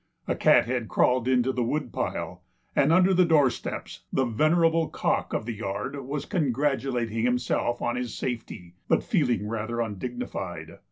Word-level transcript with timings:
A 0.27 0.35
cat 0.35 0.65
had 0.65 0.89
crawled 0.89 1.27
into 1.27 1.51
the 1.51 1.61
wood 1.61 1.93
pile 1.93 2.41
and 2.75 2.91
under 2.91 3.13
the 3.13 3.23
doorsteps 3.23 3.99
the 4.11 4.25
venerable 4.25 4.87
cock 4.89 5.31
of 5.31 5.45
the 5.45 5.53
yard 5.53 5.95
was 6.05 6.25
congratulating 6.25 7.21
himself 7.23 7.83
on 7.83 7.97
his 7.97 8.11
safety, 8.15 8.73
but 8.87 9.03
feeling 9.03 9.47
rather 9.47 9.79
undignified. 9.79 10.79